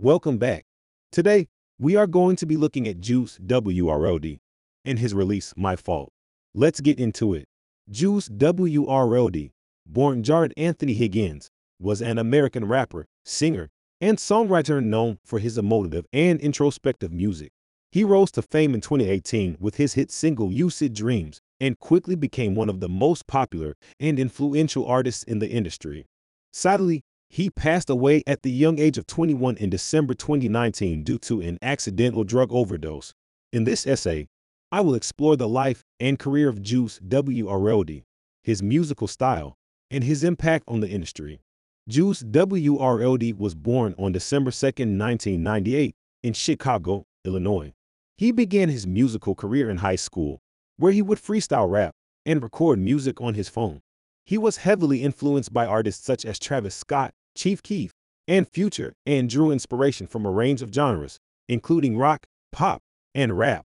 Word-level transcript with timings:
Welcome 0.00 0.38
back. 0.38 0.64
Today, 1.10 1.48
we 1.80 1.96
are 1.96 2.06
going 2.06 2.36
to 2.36 2.46
be 2.46 2.56
looking 2.56 2.86
at 2.86 3.00
Juice 3.00 3.36
WRLD 3.44 4.38
and 4.84 4.96
his 4.96 5.12
release, 5.12 5.52
My 5.56 5.74
Fault. 5.74 6.12
Let's 6.54 6.80
get 6.80 7.00
into 7.00 7.34
it. 7.34 7.46
Juice 7.90 8.28
WRLD, 8.28 9.50
born 9.84 10.22
Jarad 10.22 10.52
Anthony 10.56 10.94
Higgins, 10.94 11.50
was 11.80 12.00
an 12.00 12.16
American 12.16 12.66
rapper, 12.66 13.06
singer, 13.24 13.70
and 14.00 14.18
songwriter 14.18 14.80
known 14.80 15.18
for 15.24 15.40
his 15.40 15.58
emotive 15.58 16.06
and 16.12 16.38
introspective 16.38 17.12
music. 17.12 17.50
He 17.90 18.04
rose 18.04 18.30
to 18.32 18.42
fame 18.42 18.74
in 18.74 18.80
2018 18.80 19.56
with 19.58 19.78
his 19.78 19.94
hit 19.94 20.12
single 20.12 20.48
Lucid 20.48 20.94
Dreams 20.94 21.40
and 21.58 21.76
quickly 21.76 22.14
became 22.14 22.54
one 22.54 22.68
of 22.68 22.78
the 22.78 22.88
most 22.88 23.26
popular 23.26 23.74
and 23.98 24.20
influential 24.20 24.86
artists 24.86 25.24
in 25.24 25.40
the 25.40 25.50
industry. 25.50 26.06
Sadly, 26.52 27.02
he 27.30 27.50
passed 27.50 27.90
away 27.90 28.22
at 28.26 28.42
the 28.42 28.50
young 28.50 28.78
age 28.78 28.98
of 28.98 29.06
21 29.06 29.56
in 29.58 29.70
December 29.70 30.14
2019 30.14 31.04
due 31.04 31.18
to 31.18 31.40
an 31.40 31.58
accidental 31.62 32.24
drug 32.24 32.52
overdose. 32.52 33.12
In 33.52 33.64
this 33.64 33.86
essay, 33.86 34.26
I 34.72 34.80
will 34.80 34.94
explore 34.94 35.36
the 35.36 35.48
life 35.48 35.84
and 36.00 36.18
career 36.18 36.48
of 36.48 36.62
Juice 36.62 36.98
WRLD, 37.06 38.02
his 38.42 38.62
musical 38.62 39.06
style, 39.06 39.54
and 39.90 40.04
his 40.04 40.24
impact 40.24 40.64
on 40.68 40.80
the 40.80 40.88
industry. 40.88 41.40
Juice 41.88 42.22
WRLD 42.22 43.38
was 43.38 43.54
born 43.54 43.94
on 43.98 44.12
December 44.12 44.50
2, 44.50 44.66
1998, 44.66 45.94
in 46.22 46.32
Chicago, 46.32 47.04
Illinois. 47.24 47.72
He 48.16 48.32
began 48.32 48.68
his 48.68 48.86
musical 48.86 49.34
career 49.34 49.70
in 49.70 49.78
high 49.78 49.96
school, 49.96 50.40
where 50.76 50.92
he 50.92 51.02
would 51.02 51.18
freestyle 51.18 51.70
rap 51.70 51.94
and 52.26 52.42
record 52.42 52.78
music 52.78 53.20
on 53.20 53.34
his 53.34 53.48
phone. 53.48 53.80
He 54.24 54.36
was 54.36 54.58
heavily 54.58 55.02
influenced 55.02 55.52
by 55.54 55.64
artists 55.64 56.04
such 56.04 56.26
as 56.26 56.38
Travis 56.38 56.74
Scott, 56.74 57.14
Chief 57.38 57.62
Keef, 57.62 57.92
and 58.26 58.48
Future, 58.48 58.94
and 59.06 59.30
drew 59.30 59.52
inspiration 59.52 60.08
from 60.08 60.26
a 60.26 60.30
range 60.30 60.60
of 60.60 60.74
genres, 60.74 61.20
including 61.48 61.96
rock, 61.96 62.26
pop, 62.50 62.82
and 63.14 63.38
rap. 63.38 63.64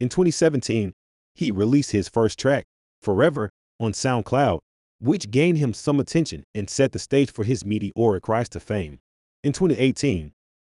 In 0.00 0.08
2017, 0.08 0.94
he 1.34 1.50
released 1.50 1.90
his 1.90 2.08
first 2.08 2.38
track, 2.38 2.64
Forever, 3.02 3.50
on 3.78 3.92
SoundCloud, 3.92 4.60
which 5.00 5.30
gained 5.30 5.58
him 5.58 5.74
some 5.74 6.00
attention 6.00 6.44
and 6.54 6.68
set 6.68 6.92
the 6.92 6.98
stage 6.98 7.30
for 7.30 7.44
his 7.44 7.64
meteoric 7.64 8.26
rise 8.26 8.48
to 8.50 8.60
fame. 8.60 9.00
In 9.44 9.52
2018, 9.52 10.32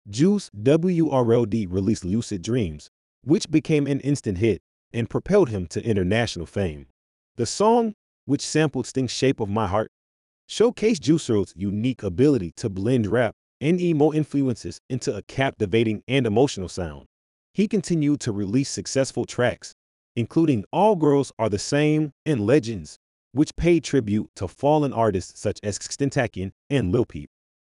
Juice 0.09 0.50
WRLD 0.57 1.68
released 1.69 2.06
Lucid 2.06 2.41
Dreams, 2.41 2.90
which 3.24 3.52
became 3.52 3.88
an 3.88 4.00
instant 4.00 4.38
hit 4.38 4.62
and 4.94 5.09
propelled 5.09 5.50
him 5.50 5.68
to 5.68 5.86
international 5.86 6.46
fame. 6.46 6.88
The 7.36 7.46
song, 7.46 7.94
which 8.25 8.41
sampled 8.41 8.88
Sting's 8.88 9.12
Shape 9.12 9.41
of 9.41 9.50
My 9.50 9.68
Heart, 9.68 9.91
showcased 10.50 11.02
Juice 11.02 11.28
WRLD's 11.28 11.53
unique 11.58 12.03
ability 12.03 12.53
to 12.56 12.69
blend 12.69 13.08
rap 13.08 13.35
and 13.59 13.81
emo 13.81 14.13
influences 14.13 14.80
into 14.90 15.16
a 15.16 15.22
captivating 15.24 16.03
and 16.08 16.25
emotional 16.25 16.69
sound. 16.69 17.06
He 17.53 17.68
continued 17.68 18.22
to 18.22 18.31
release 18.31 18.69
successful 18.69 19.25
tracks, 19.25 19.74
including 20.16 20.63
All 20.72 20.96
Girls 20.96 21.34
Are 21.38 21.50
the 21.50 21.59
Same 21.59 22.13
and 22.25 22.46
Legends, 22.46 22.97
which 23.34 23.56
paid 23.56 23.84
tribute 23.84 24.30
to 24.36 24.47
fallen 24.47 24.94
artists 24.94 25.40
such 25.40 25.59
as 25.63 25.78
Xtentacion 25.78 26.52
and 26.69 26.91
Lil 26.91 27.06
Peep. 27.06 27.30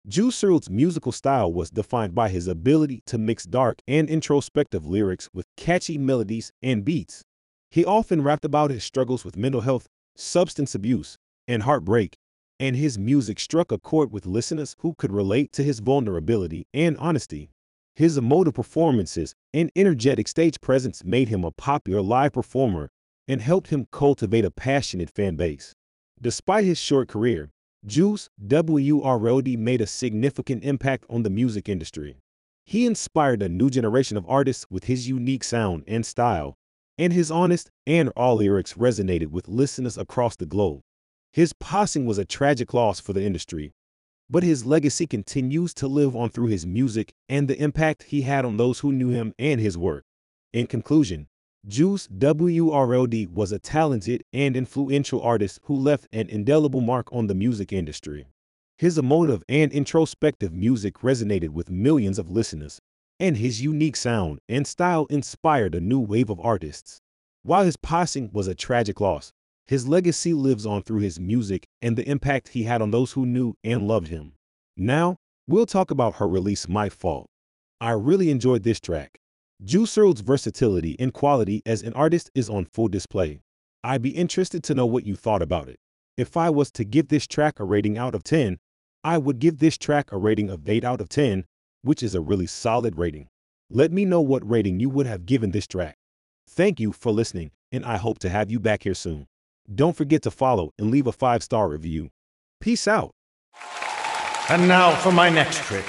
Juice 0.07 0.41
WRLD's 0.41 0.69
musical 0.69 1.11
style 1.11 1.53
was 1.53 1.69
defined 1.69 2.15
by 2.15 2.29
his 2.29 2.47
ability 2.47 3.03
to 3.05 3.17
mix 3.17 3.43
dark 3.45 3.79
and 3.87 4.09
introspective 4.09 4.85
lyrics 4.85 5.29
with 5.33 5.45
catchy 5.57 5.97
melodies 5.97 6.51
and 6.61 6.83
beats. 6.83 7.23
He 7.69 7.85
often 7.85 8.23
rapped 8.23 8.45
about 8.45 8.71
his 8.71 8.83
struggles 8.83 9.23
with 9.23 9.37
mental 9.37 9.61
health, 9.61 9.87
substance 10.15 10.75
abuse, 10.75 11.17
and 11.47 11.63
heartbreak, 11.63 12.17
and 12.59 12.75
his 12.75 12.97
music 12.97 13.39
struck 13.39 13.71
a 13.71 13.77
chord 13.77 14.11
with 14.11 14.25
listeners 14.25 14.75
who 14.79 14.93
could 14.95 15.11
relate 15.11 15.51
to 15.53 15.63
his 15.63 15.79
vulnerability 15.79 16.67
and 16.73 16.97
honesty. 16.97 17.49
His 17.95 18.17
emotive 18.17 18.53
performances 18.53 19.35
and 19.53 19.71
energetic 19.75 20.27
stage 20.27 20.59
presence 20.61 21.03
made 21.03 21.29
him 21.29 21.43
a 21.43 21.51
popular 21.51 22.01
live 22.01 22.33
performer 22.33 22.89
and 23.27 23.41
helped 23.41 23.69
him 23.69 23.87
cultivate 23.91 24.45
a 24.45 24.51
passionate 24.51 25.09
fan 25.09 25.35
base. 25.35 25.73
Despite 26.21 26.65
his 26.65 26.77
short 26.77 27.07
career, 27.07 27.51
Juice 27.85 28.29
WRLD 28.45 29.57
made 29.57 29.81
a 29.81 29.87
significant 29.87 30.63
impact 30.63 31.05
on 31.09 31.23
the 31.23 31.29
music 31.29 31.67
industry. 31.67 32.15
He 32.65 32.85
inspired 32.85 33.41
a 33.41 33.49
new 33.49 33.69
generation 33.69 34.15
of 34.15 34.25
artists 34.27 34.65
with 34.69 34.85
his 34.85 35.07
unique 35.07 35.43
sound 35.43 35.83
and 35.85 36.05
style, 36.05 36.55
and 36.97 37.11
his 37.11 37.29
honest 37.29 37.69
and 37.85 38.09
raw 38.15 38.33
lyrics 38.33 38.73
resonated 38.73 39.27
with 39.27 39.49
listeners 39.49 39.97
across 39.97 40.35
the 40.37 40.45
globe. 40.45 40.81
His 41.33 41.51
passing 41.53 42.05
was 42.05 42.19
a 42.19 42.25
tragic 42.25 42.75
loss 42.75 42.99
for 42.99 43.11
the 43.11 43.23
industry, 43.23 43.73
but 44.29 44.43
his 44.43 44.67
legacy 44.67 45.07
continues 45.07 45.73
to 45.73 45.87
live 45.87 46.15
on 46.15 46.29
through 46.29 46.49
his 46.49 46.63
music 46.63 47.11
and 47.27 47.47
the 47.47 47.59
impact 47.59 48.03
he 48.03 48.21
had 48.21 48.45
on 48.45 48.57
those 48.57 48.79
who 48.79 48.91
knew 48.91 49.09
him 49.09 49.33
and 49.39 49.59
his 49.59 49.75
work. 49.75 50.05
In 50.53 50.67
conclusion, 50.67 51.27
Juice 51.67 52.07
WRLD 52.07 53.31
was 53.31 53.51
a 53.51 53.57
talented 53.57 54.23
and 54.31 54.55
influential 54.55 55.23
artist 55.23 55.59
who 55.63 55.75
left 55.75 56.07
an 56.13 56.29
indelible 56.29 56.81
mark 56.81 57.11
on 57.11 57.25
the 57.25 57.33
music 57.33 57.73
industry. 57.73 58.27
His 58.77 58.99
emotive 58.99 59.43
and 59.49 59.71
introspective 59.71 60.53
music 60.53 60.99
resonated 60.99 61.49
with 61.49 61.71
millions 61.71 62.19
of 62.19 62.29
listeners, 62.29 62.79
and 63.19 63.37
his 63.37 63.59
unique 63.59 63.95
sound 63.95 64.39
and 64.47 64.67
style 64.67 65.07
inspired 65.09 65.73
a 65.73 65.81
new 65.81 65.99
wave 65.99 66.29
of 66.29 66.39
artists. 66.39 66.99
While 67.41 67.65
his 67.65 67.77
passing 67.77 68.29
was 68.31 68.47
a 68.47 68.53
tragic 68.53 69.01
loss, 69.01 69.31
his 69.67 69.87
legacy 69.87 70.33
lives 70.33 70.65
on 70.65 70.83
through 70.83 70.99
his 70.99 71.19
music 71.19 71.67
and 71.81 71.95
the 71.95 72.07
impact 72.07 72.49
he 72.49 72.63
had 72.63 72.81
on 72.81 72.91
those 72.91 73.13
who 73.13 73.25
knew 73.25 73.55
and 73.63 73.87
loved 73.87 74.09
him. 74.09 74.33
Now, 74.75 75.17
we'll 75.47 75.65
talk 75.65 75.91
about 75.91 76.15
her 76.15 76.27
release, 76.27 76.67
My 76.67 76.89
Fault. 76.89 77.27
I 77.79 77.91
really 77.91 78.29
enjoyed 78.29 78.63
this 78.63 78.79
track. 78.79 79.19
Juice 79.63 79.95
WRLD's 79.95 80.21
versatility 80.21 80.95
and 80.99 81.13
quality 81.13 81.61
as 81.65 81.83
an 81.83 81.93
artist 81.93 82.29
is 82.35 82.49
on 82.49 82.65
full 82.65 82.87
display. 82.87 83.41
I'd 83.83 84.01
be 84.01 84.09
interested 84.09 84.63
to 84.63 84.73
know 84.73 84.85
what 84.85 85.05
you 85.05 85.15
thought 85.15 85.41
about 85.41 85.69
it. 85.69 85.77
If 86.17 86.37
I 86.37 86.49
was 86.49 86.71
to 86.71 86.83
give 86.83 87.07
this 87.07 87.27
track 87.27 87.59
a 87.59 87.63
rating 87.63 87.97
out 87.97 88.15
of 88.15 88.23
10, 88.23 88.57
I 89.03 89.17
would 89.17 89.39
give 89.39 89.59
this 89.59 89.77
track 89.77 90.11
a 90.11 90.17
rating 90.17 90.49
of 90.49 90.67
8 90.67 90.83
out 90.83 91.01
of 91.01 91.09
10, 91.09 91.45
which 91.81 92.03
is 92.03 92.15
a 92.15 92.21
really 92.21 92.47
solid 92.47 92.97
rating. 92.97 93.27
Let 93.69 93.91
me 93.91 94.05
know 94.05 94.21
what 94.21 94.49
rating 94.49 94.79
you 94.79 94.89
would 94.89 95.05
have 95.05 95.25
given 95.25 95.51
this 95.51 95.67
track. 95.67 95.95
Thank 96.47 96.79
you 96.79 96.91
for 96.91 97.11
listening, 97.11 97.51
and 97.71 97.85
I 97.85 97.97
hope 97.97 98.19
to 98.19 98.29
have 98.29 98.51
you 98.51 98.59
back 98.59 98.83
here 98.83 98.93
soon. 98.93 99.27
Don't 99.73 99.95
forget 99.95 100.21
to 100.23 100.31
follow 100.31 100.71
and 100.77 100.91
leave 100.91 101.07
a 101.07 101.11
five 101.11 101.43
star 101.43 101.69
review. 101.69 102.09
Peace 102.59 102.87
out. 102.87 103.11
And 104.49 104.67
now 104.67 104.95
for 104.95 105.11
my 105.11 105.29
next 105.29 105.59
trick. 105.63 105.85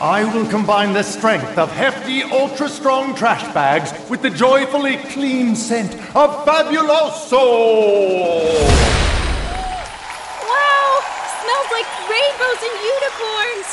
I 0.00 0.24
will 0.34 0.48
combine 0.50 0.92
the 0.92 1.04
strength 1.04 1.56
of 1.56 1.70
hefty, 1.70 2.24
ultra 2.24 2.68
strong 2.68 3.14
trash 3.14 3.42
bags 3.54 3.92
with 4.10 4.22
the 4.22 4.30
joyfully 4.30 4.96
clean 4.96 5.54
scent 5.54 5.94
of 6.16 6.44
Fabuloso! 6.44 7.38
Wow! 10.42 10.98
Smells 11.38 11.70
like 11.70 11.86
rainbows 12.10 12.62
and 12.66 12.76
unicorns! 12.82 13.68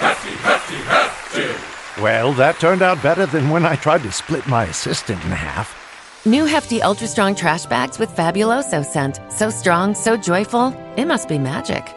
Hefty, 0.00 0.34
hefty, 0.42 0.76
hefty! 0.76 2.02
Well, 2.02 2.32
that 2.32 2.58
turned 2.58 2.82
out 2.82 3.00
better 3.00 3.26
than 3.26 3.50
when 3.50 3.64
I 3.64 3.76
tried 3.76 4.02
to 4.02 4.10
split 4.10 4.48
my 4.48 4.64
assistant 4.64 5.22
in 5.24 5.30
half. 5.30 5.77
New 6.24 6.44
hefty, 6.44 6.82
ultra 6.82 7.06
strong 7.06 7.34
trash 7.34 7.66
bags 7.66 7.98
with 7.98 8.10
Fabuloso 8.10 8.84
scent. 8.84 9.20
So 9.30 9.50
strong, 9.50 9.94
so 9.94 10.16
joyful, 10.16 10.74
it 10.96 11.06
must 11.06 11.28
be 11.28 11.38
magic. 11.38 11.94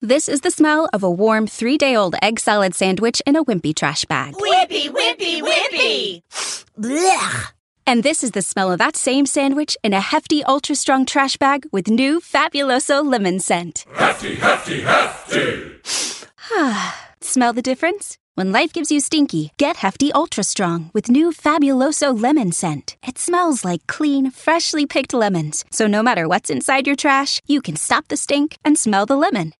This 0.00 0.28
is 0.28 0.40
the 0.40 0.50
smell 0.50 0.88
of 0.92 1.02
a 1.02 1.10
warm 1.10 1.46
three 1.46 1.78
day 1.78 1.94
old 1.94 2.16
egg 2.22 2.40
salad 2.40 2.74
sandwich 2.74 3.22
in 3.26 3.36
a 3.36 3.44
wimpy 3.44 3.74
trash 3.74 4.04
bag. 4.06 4.34
Wimpy, 4.34 4.88
wimpy, 4.88 5.42
wimpy! 5.42 6.22
Blech. 6.78 7.52
And 7.86 8.02
this 8.02 8.24
is 8.24 8.30
the 8.30 8.42
smell 8.42 8.72
of 8.72 8.78
that 8.78 8.96
same 8.96 9.26
sandwich 9.26 9.76
in 9.84 9.92
a 9.92 10.00
hefty, 10.00 10.42
ultra 10.44 10.74
strong 10.74 11.04
trash 11.04 11.36
bag 11.36 11.66
with 11.72 11.88
new 11.88 12.20
Fabuloso 12.20 13.04
lemon 13.04 13.38
scent. 13.38 13.84
Hefty, 13.94 14.34
hefty, 14.36 14.80
hefty! 14.80 15.72
smell 17.20 17.52
the 17.52 17.62
difference? 17.62 18.18
When 18.34 18.50
life 18.50 18.72
gives 18.72 18.90
you 18.90 19.00
stinky, 19.00 19.52
get 19.58 19.76
Hefty 19.76 20.10
Ultra 20.10 20.42
Strong 20.42 20.90
with 20.94 21.10
new 21.10 21.32
Fabuloso 21.32 22.18
lemon 22.18 22.50
scent. 22.50 22.96
It 23.06 23.18
smells 23.18 23.62
like 23.62 23.86
clean, 23.86 24.30
freshly 24.30 24.86
picked 24.86 25.12
lemons. 25.12 25.66
So 25.70 25.86
no 25.86 26.02
matter 26.02 26.26
what's 26.26 26.48
inside 26.48 26.86
your 26.86 26.96
trash, 26.96 27.42
you 27.46 27.60
can 27.60 27.76
stop 27.76 28.08
the 28.08 28.16
stink 28.16 28.56
and 28.64 28.78
smell 28.78 29.04
the 29.04 29.16
lemon. 29.16 29.52